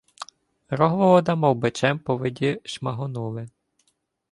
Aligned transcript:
Рогволода 0.69 1.35
мов 1.35 1.55
бичем 1.57 1.99
по 1.99 2.17
виді 2.17 2.61
шмагонули. 2.65 3.47